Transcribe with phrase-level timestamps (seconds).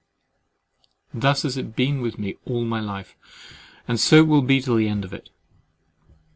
[1.13, 3.15] Thus has it been with me all my life;
[3.87, 5.29] and so will it be to the end of it!